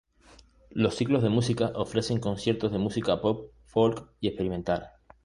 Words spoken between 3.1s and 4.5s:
pop, folk y